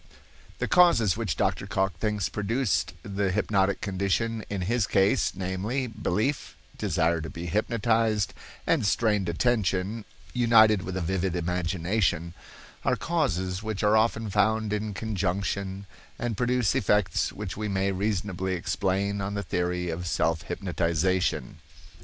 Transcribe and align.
The 0.57 0.67
causes 0.67 1.15
which 1.15 1.37
Dr. 1.37 1.67
Cocke 1.67 1.99
thinks 1.99 2.27
produced 2.27 2.95
the 3.03 3.31
hypnotic 3.31 3.81
condition 3.81 4.43
in 4.49 4.61
his 4.61 4.87
case, 4.87 5.33
namely, 5.35 5.85
belief, 5.85 6.55
desire 6.75 7.21
to 7.21 7.29
be 7.29 7.45
hypnotized, 7.45 8.33
and 8.65 8.83
strained 8.83 9.29
attention, 9.29 10.05
united 10.33 10.81
with 10.81 10.97
a 10.97 11.01
vivid 11.01 11.35
imagination, 11.35 12.33
are 12.83 12.95
causes 12.95 13.61
which 13.61 13.83
are 13.83 13.95
often 13.95 14.31
found 14.31 14.73
in 14.73 14.95
conjunction 14.95 15.85
and 16.17 16.35
produce 16.35 16.73
effects 16.73 17.31
which 17.31 17.55
we 17.55 17.67
may 17.67 17.91
reasonably 17.91 18.53
explain 18.55 19.21
on 19.21 19.35
the 19.35 19.43
theory 19.43 19.91
of 19.91 20.07
self 20.07 20.41
hypnotization. 20.41 21.59